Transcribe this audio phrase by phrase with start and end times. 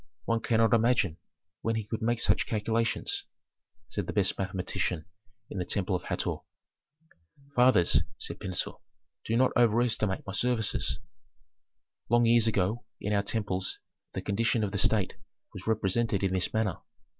[0.25, 1.17] One cannot imagine
[1.61, 3.25] when he could make such calculations,"
[3.87, 5.05] said the best mathematician
[5.51, 6.37] in the temple of Hator.
[7.55, 8.79] "Fathers," said Pentuer,
[9.25, 10.97] "do not overestimate my services.
[12.09, 13.77] Long years ago in our temples
[14.13, 15.13] the condition of the state
[15.53, 16.77] was represented in this manner.